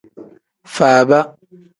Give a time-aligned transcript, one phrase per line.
[0.75, 1.19] Faaba.